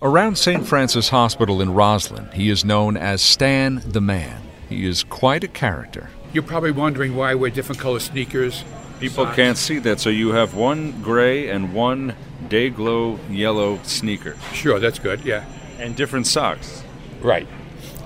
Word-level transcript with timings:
Around 0.00 0.38
St. 0.38 0.64
Francis 0.64 1.08
Hospital 1.08 1.60
in 1.60 1.74
Roslyn, 1.74 2.30
he 2.32 2.50
is 2.50 2.64
known 2.64 2.96
as 2.96 3.20
Stan 3.20 3.82
the 3.84 4.00
Man. 4.00 4.40
He 4.68 4.86
is 4.86 5.02
quite 5.02 5.42
a 5.42 5.48
character. 5.48 6.08
You're 6.32 6.44
probably 6.44 6.70
wondering 6.70 7.16
why 7.16 7.32
I 7.32 7.34
wear 7.34 7.50
different 7.50 7.80
color 7.80 7.98
sneakers. 7.98 8.62
People 9.00 9.24
socks. 9.24 9.34
can't 9.34 9.58
see 9.58 9.80
that, 9.80 9.98
so 9.98 10.08
you 10.08 10.28
have 10.28 10.54
one 10.54 11.02
gray 11.02 11.48
and 11.48 11.74
one 11.74 12.14
day 12.48 12.70
glow 12.70 13.18
yellow 13.28 13.80
sneaker 13.82 14.36
Sure, 14.52 14.78
that's 14.78 15.00
good, 15.00 15.24
yeah. 15.24 15.44
and 15.80 15.96
different 15.96 16.28
socks. 16.28 16.84
Right. 17.20 17.48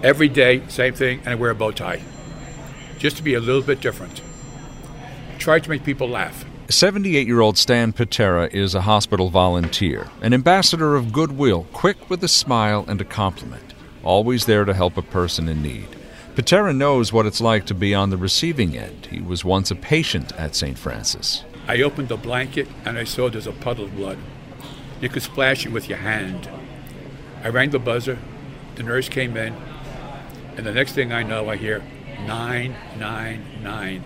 Every 0.00 0.28
day, 0.28 0.62
same 0.68 0.94
thing, 0.94 1.18
and 1.24 1.30
I 1.30 1.34
wear 1.34 1.50
a 1.50 1.56
bow 1.56 1.72
tie. 1.72 2.02
Just 2.98 3.16
to 3.16 3.24
be 3.24 3.34
a 3.34 3.40
little 3.40 3.62
bit 3.62 3.80
different. 3.80 4.22
Try 5.40 5.58
to 5.58 5.68
make 5.68 5.82
people 5.82 6.08
laugh. 6.08 6.44
78 6.70 7.26
year 7.26 7.40
old 7.40 7.58
Stan 7.58 7.92
Patera 7.92 8.48
is 8.52 8.76
a 8.76 8.82
hospital 8.82 9.28
volunteer, 9.28 10.08
an 10.22 10.32
ambassador 10.32 10.94
of 10.94 11.12
goodwill, 11.12 11.66
quick 11.72 12.08
with 12.08 12.22
a 12.22 12.28
smile 12.28 12.84
and 12.86 13.00
a 13.00 13.04
compliment, 13.04 13.74
always 14.04 14.46
there 14.46 14.64
to 14.64 14.72
help 14.72 14.96
a 14.96 15.02
person 15.02 15.48
in 15.48 15.62
need. 15.62 15.88
Patera 16.36 16.72
knows 16.72 17.12
what 17.12 17.26
it's 17.26 17.40
like 17.40 17.66
to 17.66 17.74
be 17.74 17.92
on 17.92 18.10
the 18.10 18.16
receiving 18.16 18.78
end. 18.78 19.06
He 19.06 19.20
was 19.20 19.44
once 19.44 19.72
a 19.72 19.74
patient 19.74 20.30
at 20.38 20.54
St. 20.54 20.78
Francis. 20.78 21.44
I 21.66 21.82
opened 21.82 22.08
the 22.08 22.16
blanket 22.16 22.68
and 22.84 22.96
I 22.96 23.02
saw 23.02 23.28
there's 23.28 23.48
a 23.48 23.52
puddle 23.52 23.86
of 23.86 23.96
blood. 23.96 24.18
You 25.00 25.08
could 25.08 25.24
splash 25.24 25.66
it 25.66 25.72
with 25.72 25.88
your 25.88 25.98
hand. 25.98 26.48
I 27.42 27.48
rang 27.48 27.70
the 27.70 27.80
buzzer. 27.80 28.18
The 28.76 28.84
nurse 28.84 29.08
came 29.08 29.36
in. 29.36 29.56
And 30.56 30.64
the 30.64 30.72
next 30.72 30.92
thing 30.92 31.12
I 31.12 31.24
know, 31.24 31.48
I 31.48 31.56
hear 31.56 31.82
999. 32.26 34.04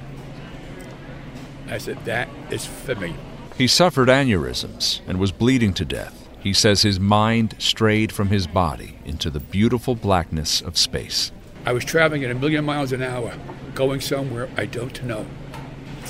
I 1.68 1.78
said, 1.78 2.04
that 2.04 2.28
is 2.50 2.66
for 2.66 2.94
me. 2.94 3.14
He 3.56 3.66
suffered 3.66 4.08
aneurysms 4.08 5.00
and 5.06 5.18
was 5.18 5.32
bleeding 5.32 5.74
to 5.74 5.84
death. 5.84 6.28
He 6.40 6.52
says 6.52 6.82
his 6.82 7.00
mind 7.00 7.54
strayed 7.58 8.12
from 8.12 8.28
his 8.28 8.46
body 8.46 8.96
into 9.04 9.30
the 9.30 9.40
beautiful 9.40 9.94
blackness 9.94 10.60
of 10.60 10.76
space. 10.76 11.32
I 11.64 11.72
was 11.72 11.84
traveling 11.84 12.24
at 12.24 12.30
a 12.30 12.34
million 12.34 12.64
miles 12.64 12.92
an 12.92 13.02
hour, 13.02 13.32
going 13.74 14.00
somewhere 14.00 14.50
I 14.56 14.66
don't 14.66 15.02
know. 15.04 15.26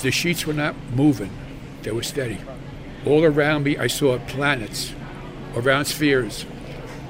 The 0.02 0.10
sheets 0.10 0.44
were 0.46 0.52
not 0.52 0.74
moving, 0.92 1.30
they 1.82 1.92
were 1.92 2.02
steady. 2.02 2.38
All 3.06 3.22
around 3.22 3.62
me, 3.62 3.76
I 3.78 3.86
saw 3.86 4.18
planets, 4.18 4.92
around 5.54 5.84
spheres. 5.84 6.46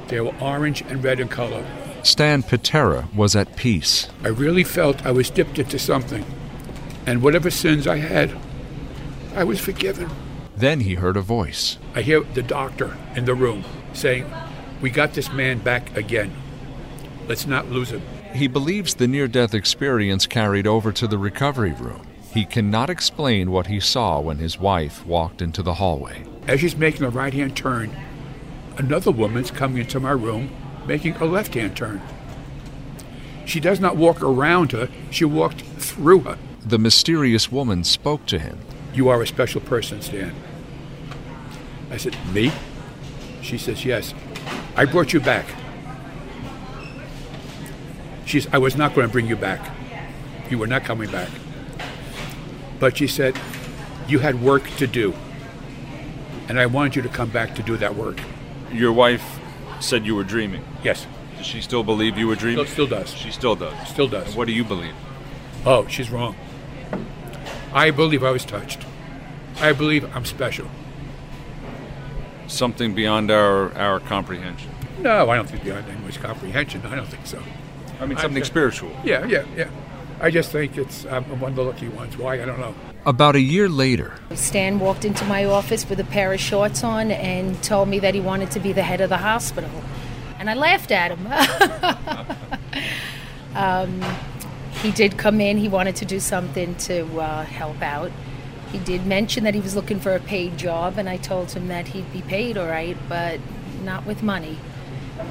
They 0.08 0.20
were 0.20 0.34
orange 0.40 0.82
and 0.82 1.02
red 1.02 1.20
in 1.20 1.28
color. 1.28 1.64
Stan 2.02 2.42
Patera 2.42 3.08
was 3.14 3.34
at 3.34 3.56
peace. 3.56 4.08
I 4.22 4.28
really 4.28 4.64
felt 4.64 5.06
I 5.06 5.12
was 5.12 5.30
dipped 5.30 5.58
into 5.58 5.78
something, 5.78 6.26
and 7.06 7.22
whatever 7.22 7.50
sins 7.50 7.86
I 7.86 7.96
had, 7.96 8.36
I 9.34 9.44
was 9.44 9.60
forgiven. 9.60 10.10
Then 10.56 10.80
he 10.80 10.94
heard 10.94 11.16
a 11.16 11.20
voice. 11.20 11.78
I 11.94 12.02
hear 12.02 12.20
the 12.20 12.42
doctor 12.42 12.96
in 13.16 13.24
the 13.24 13.34
room 13.34 13.64
saying, 13.92 14.30
We 14.80 14.90
got 14.90 15.14
this 15.14 15.32
man 15.32 15.58
back 15.58 15.96
again. 15.96 16.32
Let's 17.26 17.46
not 17.46 17.70
lose 17.70 17.90
him. 17.90 18.02
He 18.34 18.46
believes 18.48 18.94
the 18.94 19.08
near 19.08 19.28
death 19.28 19.54
experience 19.54 20.26
carried 20.26 20.66
over 20.66 20.92
to 20.92 21.06
the 21.06 21.18
recovery 21.18 21.72
room. 21.72 22.06
He 22.32 22.44
cannot 22.44 22.90
explain 22.90 23.50
what 23.50 23.68
he 23.68 23.78
saw 23.78 24.20
when 24.20 24.38
his 24.38 24.58
wife 24.58 25.06
walked 25.06 25.40
into 25.40 25.62
the 25.62 25.74
hallway. 25.74 26.24
As 26.48 26.60
she's 26.60 26.76
making 26.76 27.04
a 27.04 27.10
right 27.10 27.32
hand 27.32 27.56
turn, 27.56 27.96
another 28.76 29.12
woman's 29.12 29.52
coming 29.52 29.78
into 29.78 30.00
my 30.00 30.10
room 30.10 30.50
making 30.86 31.14
a 31.16 31.24
left 31.24 31.54
hand 31.54 31.76
turn. 31.76 32.02
She 33.46 33.60
does 33.60 33.78
not 33.78 33.96
walk 33.96 34.22
around 34.22 34.72
her, 34.72 34.88
she 35.10 35.24
walked 35.24 35.60
through 35.60 36.20
her. 36.20 36.38
The 36.64 36.78
mysterious 36.78 37.52
woman 37.52 37.84
spoke 37.84 38.24
to 38.26 38.38
him. 38.38 38.58
You 38.94 39.08
are 39.08 39.20
a 39.22 39.26
special 39.26 39.60
person, 39.60 40.00
Stan. 40.00 40.34
I 41.90 41.96
said, 41.96 42.16
Me? 42.32 42.52
She 43.42 43.58
says, 43.58 43.84
Yes. 43.84 44.14
I 44.76 44.84
brought 44.84 45.12
you 45.12 45.20
back. 45.20 45.46
She 48.24 48.40
says, 48.40 48.50
I 48.52 48.58
was 48.58 48.76
not 48.76 48.94
going 48.94 49.06
to 49.06 49.12
bring 49.12 49.26
you 49.26 49.36
back. 49.36 49.70
You 50.50 50.58
were 50.58 50.66
not 50.66 50.84
coming 50.84 51.10
back. 51.10 51.28
But 52.80 52.96
she 52.96 53.06
said, 53.06 53.38
You 54.08 54.20
had 54.20 54.40
work 54.42 54.68
to 54.78 54.86
do. 54.86 55.14
And 56.48 56.58
I 56.58 56.66
wanted 56.66 56.96
you 56.96 57.02
to 57.02 57.08
come 57.08 57.30
back 57.30 57.54
to 57.56 57.62
do 57.62 57.76
that 57.76 57.94
work. 57.94 58.18
Your 58.72 58.92
wife 58.92 59.38
said 59.80 60.06
you 60.06 60.14
were 60.14 60.24
dreaming. 60.24 60.64
Yes, 60.82 61.06
Does 61.36 61.46
she 61.46 61.60
still 61.60 61.82
believe 61.82 62.16
you 62.18 62.26
were 62.26 62.36
dreaming? 62.36 62.64
still, 62.66 62.86
still 62.86 62.98
does. 62.98 63.12
She 63.14 63.30
still 63.30 63.54
does. 63.56 63.88
Still 63.88 64.08
does. 64.08 64.34
What 64.34 64.46
do 64.46 64.52
you 64.52 64.64
believe? 64.64 64.94
Oh, 65.66 65.86
she's 65.88 66.10
wrong. 66.10 66.36
I 67.72 67.90
believe 67.90 68.22
I 68.22 68.30
was 68.30 68.44
touched. 68.44 68.84
I 69.60 69.72
believe 69.72 70.04
I'm 70.14 70.24
special. 70.24 70.68
Something 72.46 72.94
beyond 72.94 73.30
our, 73.30 73.72
our 73.76 74.00
comprehension. 74.00 74.70
No, 75.00 75.30
I 75.30 75.36
don't 75.36 75.48
think 75.48 75.64
beyond 75.64 75.88
anyone's 75.88 76.18
comprehension. 76.18 76.84
I 76.86 76.94
don't 76.94 77.08
think 77.08 77.26
so. 77.26 77.42
I 78.00 78.06
mean, 78.06 78.18
something 78.18 78.40
just- 78.40 78.50
spiritual. 78.50 78.90
Yeah, 79.04 79.26
yeah, 79.26 79.44
yeah. 79.56 79.70
I 80.20 80.30
just 80.30 80.52
think 80.52 80.78
it's 80.78 81.04
I'm 81.06 81.24
one 81.40 81.52
of 81.52 81.56
the 81.56 81.64
lucky 81.64 81.88
ones. 81.88 82.16
Why? 82.16 82.40
I 82.40 82.44
don't 82.44 82.60
know. 82.60 82.74
About 83.04 83.34
a 83.34 83.40
year 83.40 83.68
later, 83.68 84.14
Stan 84.34 84.78
walked 84.78 85.04
into 85.04 85.24
my 85.26 85.44
office 85.44 85.88
with 85.88 86.00
a 86.00 86.04
pair 86.04 86.32
of 86.32 86.40
shorts 86.40 86.82
on 86.82 87.10
and 87.10 87.62
told 87.62 87.88
me 87.88 87.98
that 87.98 88.14
he 88.14 88.20
wanted 88.20 88.50
to 88.52 88.60
be 88.60 88.72
the 88.72 88.82
head 88.82 89.00
of 89.00 89.10
the 89.10 89.18
hospital. 89.18 89.70
And 90.38 90.48
I 90.48 90.54
laughed 90.54 90.90
at 90.90 91.10
him. 91.10 91.26
um, 93.54 94.00
he 94.84 94.92
did 94.92 95.16
come 95.16 95.40
in, 95.40 95.56
he 95.56 95.66
wanted 95.66 95.96
to 95.96 96.04
do 96.04 96.20
something 96.20 96.74
to 96.74 97.18
uh, 97.18 97.44
help 97.46 97.80
out. 97.80 98.12
He 98.70 98.78
did 98.78 99.06
mention 99.06 99.44
that 99.44 99.54
he 99.54 99.60
was 99.60 99.74
looking 99.74 99.98
for 99.98 100.14
a 100.14 100.20
paid 100.20 100.58
job, 100.58 100.98
and 100.98 101.08
I 101.08 101.16
told 101.16 101.50
him 101.52 101.68
that 101.68 101.88
he'd 101.88 102.12
be 102.12 102.20
paid 102.20 102.58
all 102.58 102.66
right, 102.66 102.96
but 103.08 103.40
not 103.82 104.04
with 104.04 104.22
money. 104.22 104.58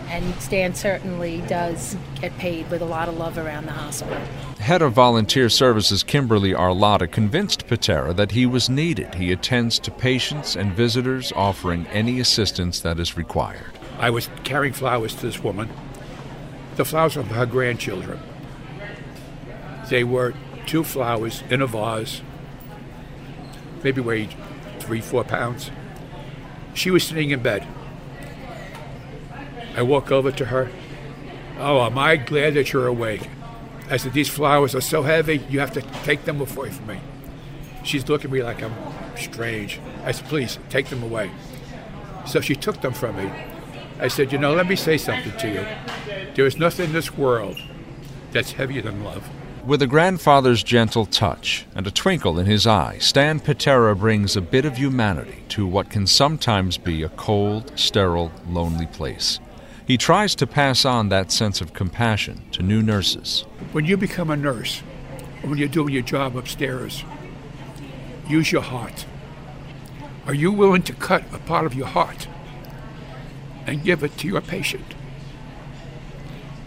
And 0.07 0.33
Stan 0.41 0.73
certainly 0.73 1.41
does 1.41 1.95
get 2.19 2.35
paid 2.39 2.71
with 2.71 2.81
a 2.81 2.85
lot 2.85 3.07
of 3.07 3.17
love 3.17 3.37
around 3.37 3.67
the 3.67 3.73
hospital. 3.73 4.17
head 4.59 4.81
of 4.81 4.93
volunteer 4.93 5.49
services 5.49 6.01
Kimberly 6.01 6.53
Arlotta 6.53 7.11
convinced 7.11 7.67
Patera 7.67 8.11
that 8.13 8.31
he 8.31 8.47
was 8.47 8.71
needed. 8.71 9.13
He 9.13 9.31
attends 9.31 9.77
to 9.79 9.91
patients 9.91 10.55
and 10.55 10.73
visitors, 10.73 11.31
offering 11.35 11.85
any 11.87 12.19
assistance 12.19 12.79
that 12.79 12.99
is 12.99 13.17
required. 13.17 13.77
I 13.99 14.09
was 14.09 14.29
carrying 14.43 14.73
flowers 14.73 15.13
to 15.15 15.21
this 15.21 15.43
woman. 15.43 15.69
The 16.75 16.85
flowers 16.85 17.15
were 17.15 17.23
for 17.23 17.35
her 17.35 17.45
grandchildren. 17.45 18.19
They 19.93 20.03
were 20.03 20.33
two 20.65 20.83
flowers 20.83 21.43
in 21.51 21.61
a 21.61 21.67
vase, 21.67 22.23
maybe 23.83 24.01
weighed 24.01 24.33
three, 24.79 25.01
four 25.01 25.23
pounds. 25.23 25.69
She 26.73 26.89
was 26.89 27.03
sitting 27.03 27.29
in 27.29 27.43
bed. 27.43 27.67
I 29.77 29.83
walk 29.83 30.11
over 30.11 30.31
to 30.31 30.45
her. 30.45 30.71
Oh, 31.59 31.79
am 31.85 31.99
I 31.99 32.15
glad 32.15 32.55
that 32.55 32.73
you're 32.73 32.87
awake? 32.87 33.29
I 33.87 33.97
said, 33.97 34.13
These 34.13 34.29
flowers 34.29 34.73
are 34.73 34.81
so 34.81 35.03
heavy, 35.03 35.45
you 35.47 35.59
have 35.59 35.73
to 35.73 35.81
take 36.01 36.25
them 36.25 36.41
away 36.41 36.71
from 36.71 36.87
me. 36.87 36.99
She's 37.83 38.09
looking 38.09 38.31
at 38.31 38.33
me 38.33 38.41
like 38.41 38.63
I'm 38.63 38.73
strange. 39.15 39.79
I 40.03 40.11
said, 40.11 40.25
Please, 40.25 40.57
take 40.71 40.87
them 40.87 41.03
away. 41.03 41.29
So 42.25 42.41
she 42.41 42.55
took 42.55 42.81
them 42.81 42.93
from 42.93 43.15
me. 43.17 43.31
I 43.99 44.07
said, 44.07 44.31
You 44.31 44.39
know, 44.39 44.55
let 44.55 44.67
me 44.67 44.75
say 44.75 44.97
something 44.97 45.37
to 45.37 45.47
you. 45.47 45.67
There 46.33 46.47
is 46.47 46.57
nothing 46.57 46.87
in 46.87 46.93
this 46.93 47.15
world 47.15 47.61
that's 48.31 48.53
heavier 48.53 48.81
than 48.81 49.03
love. 49.03 49.29
With 49.65 49.81
a 49.81 49.87
grandfather's 49.87 50.61
gentle 50.61 51.05
touch 51.05 51.65
and 51.73 51.87
a 51.87 51.91
twinkle 51.91 52.37
in 52.37 52.45
his 52.45 52.67
eye, 52.67 52.97
Stan 52.97 53.39
Patera 53.39 53.95
brings 53.95 54.35
a 54.35 54.41
bit 54.41 54.65
of 54.65 54.75
humanity 54.75 55.41
to 55.49 55.65
what 55.65 55.89
can 55.89 56.05
sometimes 56.05 56.77
be 56.77 57.01
a 57.01 57.07
cold, 57.07 57.71
sterile, 57.79 58.29
lonely 58.45 58.87
place. 58.87 59.39
He 59.87 59.97
tries 59.97 60.35
to 60.35 60.47
pass 60.47 60.83
on 60.83 61.07
that 61.09 61.31
sense 61.31 61.61
of 61.61 61.71
compassion 61.71 62.41
to 62.51 62.61
new 62.61 62.81
nurses. 62.81 63.45
When 63.71 63.85
you 63.85 63.95
become 63.95 64.29
a 64.29 64.35
nurse, 64.35 64.79
when 65.43 65.57
you're 65.57 65.69
doing 65.69 65.93
your 65.93 66.03
job 66.03 66.35
upstairs, 66.35 67.05
use 68.27 68.51
your 68.51 68.63
heart. 68.63 69.05
Are 70.27 70.33
you 70.33 70.51
willing 70.51 70.83
to 70.83 70.93
cut 70.93 71.23
a 71.31 71.39
part 71.39 71.65
of 71.65 71.73
your 71.73 71.87
heart 71.87 72.27
and 73.65 73.81
give 73.81 74.03
it 74.03 74.17
to 74.17 74.27
your 74.27 74.41
patient? 74.41 74.93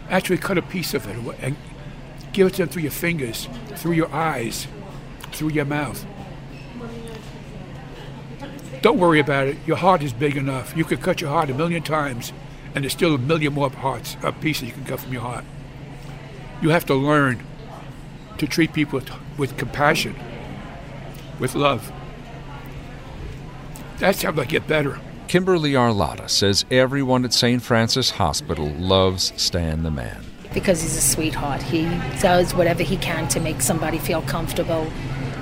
Actually, 0.09 0.39
cut 0.39 0.57
a 0.57 0.63
piece 0.63 0.95
of 0.95 1.07
it 1.07 1.17
and 1.43 1.57
give 2.37 2.47
it 2.47 2.51
to 2.51 2.59
them 2.59 2.69
through 2.69 2.83
your 2.83 2.93
fingers, 2.93 3.49
through 3.77 3.93
your 3.93 4.13
eyes, 4.13 4.69
through 5.33 5.49
your 5.49 5.65
mouth. 5.65 6.05
Don't 8.83 8.99
worry 8.99 9.21
about 9.21 9.49
it. 9.49 9.57
Your 9.67 9.79
heart 9.79 10.03
is 10.03 10.13
big 10.13 10.37
enough. 10.37 10.77
You 10.77 10.85
could 10.85 11.01
cut 11.01 11.23
your 11.23 11.31
heart 11.31 11.49
a 11.49 11.55
million 11.55 11.83
times 11.83 12.35
and 12.75 12.85
there's 12.85 12.93
still 12.93 13.15
a 13.15 13.19
million 13.19 13.55
more 13.55 13.71
parts, 13.71 14.19
uh, 14.23 14.33
pieces 14.33 14.69
you 14.69 14.75
can 14.75 14.85
cut 14.85 15.01
from 15.01 15.15
your 15.15 15.23
heart. 15.23 15.47
You 16.61 16.69
have 16.69 16.85
to 16.87 16.95
learn 16.95 17.43
to 18.37 18.47
treat 18.47 18.75
people 18.75 18.99
with, 18.99 19.11
with 19.39 19.57
compassion, 19.57 20.15
with 21.41 21.55
love. 21.55 21.91
That's 23.97 24.21
how 24.23 24.33
they 24.33 24.45
get 24.45 24.67
better. 24.67 25.01
Kimberly 25.27 25.73
Arlotta 25.73 26.29
says 26.29 26.67
everyone 26.71 27.25
at 27.25 27.33
St. 27.33 27.63
Francis 27.63 28.11
Hospital 28.11 28.69
loves 28.69 29.33
Stan 29.37 29.85
the 29.85 29.91
man. 29.91 30.36
Because 30.57 30.81
he's 30.81 30.97
a 30.97 31.03
sweetheart. 31.03 31.61
He 31.63 31.85
does 32.21 32.55
whatever 32.55 32.83
he 32.83 32.97
can 32.97 33.29
to 33.29 33.41
make 33.41 33.61
somebody 33.61 33.99
feel 33.99 34.23
comfortable, 34.23 34.91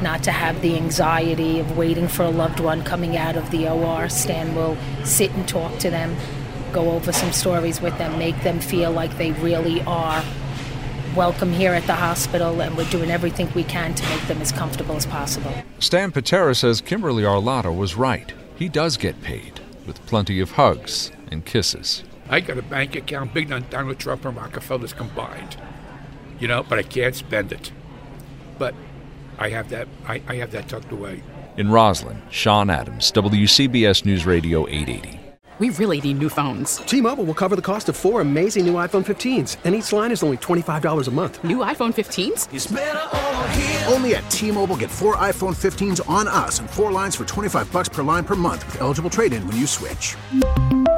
not 0.02 0.24
to 0.24 0.32
have 0.32 0.60
the 0.60 0.74
anxiety 0.76 1.60
of 1.60 1.76
waiting 1.76 2.08
for 2.08 2.24
a 2.24 2.30
loved 2.30 2.58
one 2.58 2.82
coming 2.82 3.16
out 3.16 3.36
of 3.36 3.52
the 3.52 3.68
OR. 3.68 4.08
Stan 4.08 4.56
will 4.56 4.76
sit 5.04 5.30
and 5.30 5.46
talk 5.46 5.78
to 5.78 5.88
them, 5.88 6.16
go 6.72 6.90
over 6.90 7.12
some 7.12 7.30
stories 7.30 7.80
with 7.80 7.96
them, 7.96 8.18
make 8.18 8.42
them 8.42 8.58
feel 8.58 8.90
like 8.90 9.16
they 9.16 9.30
really 9.30 9.80
are 9.82 10.24
welcome 11.14 11.52
here 11.52 11.74
at 11.74 11.86
the 11.86 11.94
hospital, 11.94 12.60
and 12.60 12.76
we're 12.76 12.90
doing 12.90 13.08
everything 13.08 13.48
we 13.54 13.62
can 13.62 13.94
to 13.94 14.04
make 14.08 14.26
them 14.26 14.42
as 14.42 14.50
comfortable 14.50 14.96
as 14.96 15.06
possible. 15.06 15.54
Stan 15.78 16.10
Patera 16.10 16.56
says 16.56 16.80
Kimberly 16.80 17.22
Arlotta 17.22 17.74
was 17.74 17.94
right. 17.94 18.34
He 18.56 18.68
does 18.68 18.96
get 18.96 19.22
paid, 19.22 19.60
with 19.86 20.04
plenty 20.06 20.40
of 20.40 20.50
hugs 20.50 21.12
and 21.30 21.44
kisses. 21.44 22.02
I 22.28 22.40
got 22.40 22.58
a 22.58 22.62
bank 22.62 22.96
account 22.96 23.34
bigger 23.34 23.50
than 23.50 23.68
Donald 23.70 23.98
Trump 23.98 24.24
and 24.24 24.36
Rockefeller's 24.36 24.92
combined. 24.92 25.56
You 26.38 26.48
know, 26.48 26.62
but 26.62 26.78
I 26.78 26.82
can't 26.82 27.14
spend 27.14 27.52
it. 27.52 27.70
But 28.58 28.74
I 29.38 29.50
have 29.50 29.68
that 29.70 29.88
I, 30.06 30.22
I 30.26 30.36
have 30.36 30.50
that 30.52 30.68
tucked 30.68 30.92
away. 30.92 31.22
In 31.56 31.70
Roslyn, 31.70 32.20
Sean 32.30 32.70
Adams, 32.70 33.12
WCBS 33.12 34.04
News 34.04 34.26
Radio 34.26 34.66
880. 34.68 35.20
We 35.60 35.70
really 35.70 36.00
need 36.00 36.18
new 36.18 36.28
phones. 36.28 36.78
T-Mobile 36.78 37.22
will 37.22 37.34
cover 37.34 37.54
the 37.54 37.62
cost 37.62 37.88
of 37.88 37.94
four 37.94 38.20
amazing 38.20 38.66
new 38.66 38.74
iPhone 38.74 39.04
15s, 39.06 39.58
and 39.62 39.72
each 39.72 39.92
line 39.92 40.10
is 40.10 40.24
only 40.24 40.36
$25 40.38 41.06
a 41.06 41.10
month. 41.12 41.44
New 41.44 41.58
iPhone 41.58 41.94
15s? 41.94 43.92
Only 43.92 44.16
at 44.16 44.28
T-Mobile 44.32 44.76
get 44.76 44.90
four 44.90 45.14
iPhone 45.14 45.54
15s 45.54 46.00
on 46.10 46.26
us 46.26 46.58
and 46.58 46.68
four 46.68 46.90
lines 46.90 47.14
for 47.14 47.24
25 47.24 47.70
bucks 47.70 47.88
per 47.88 48.02
line 48.02 48.24
per 48.24 48.34
month 48.34 48.66
with 48.66 48.80
eligible 48.80 49.10
trade-in 49.10 49.46
when 49.46 49.56
you 49.56 49.68
switch. 49.68 50.16